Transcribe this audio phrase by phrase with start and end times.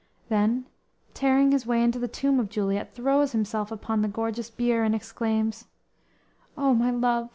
[0.29, 0.65] Then,
[1.13, 4.95] tearing his way into the tomb of Juliet throws himself upon the gorgeous bier and
[4.95, 5.65] exclaims:
[6.57, 7.29] _"Oh, my love!